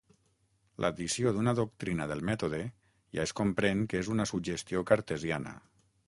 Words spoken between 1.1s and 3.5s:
d'una doctrina del mètode ja es